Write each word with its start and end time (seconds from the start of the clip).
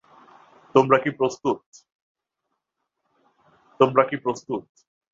তোমরা 0.75 0.97
কী 4.03 4.15
প্রস্তুত? 4.19 4.63